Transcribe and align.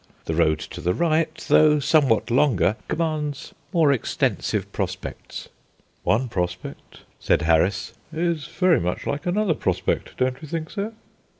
The 0.25 0.33
road 0.33 0.57
to 0.59 0.81
the 0.81 0.95
right, 0.95 1.31
though 1.47 1.79
somewhat 1.79 2.31
longer, 2.31 2.75
commands 2.87 3.53
more 3.71 3.91
extensive 3.91 4.71
prospects." 4.71 5.47
"One 6.01 6.27
prospect," 6.27 7.01
said 7.19 7.43
Harris, 7.43 7.93
"is 8.11 8.47
very 8.47 8.79
much 8.79 9.05
like 9.05 9.27
another 9.27 9.53
prospect; 9.53 10.17
don't 10.17 10.41
you 10.41 10.47
think 10.47 10.71
so?" 10.71 10.93